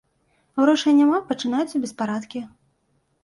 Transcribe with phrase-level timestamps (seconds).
[0.61, 2.41] Грошай няма, пачынаюцца беспарадкі.